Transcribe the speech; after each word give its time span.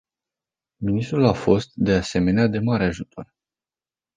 Ministrul 0.75 1.25
a 1.27 1.33
fost, 1.33 1.71
de 1.73 1.93
asemenea, 1.93 2.47
de 2.47 2.59
mare 2.59 2.83
ajutor. 2.83 3.33